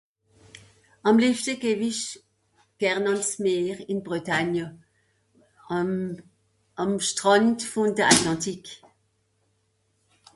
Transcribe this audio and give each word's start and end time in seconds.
àm 1.07 1.15
leevti 1.21 1.53
geh 1.61 1.81
isch 1.89 2.09
gern 2.79 3.05
ans 3.11 3.29
Meer 3.43 3.77
ìn 3.91 3.99
Bretagne 4.07 4.65
euh 5.75 5.93
àm 6.83 6.91
Strànd 7.09 7.57
von 7.71 7.89
de 7.97 8.03
Atlantique 8.13 8.73